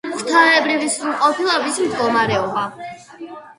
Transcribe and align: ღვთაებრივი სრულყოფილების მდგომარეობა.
ღვთაებრივი 0.11 0.87
სრულყოფილების 0.93 1.79
მდგომარეობა. 1.85 2.67